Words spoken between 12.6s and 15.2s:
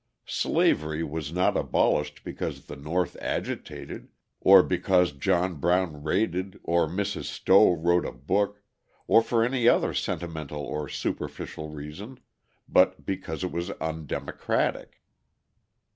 but because it was undemocratic.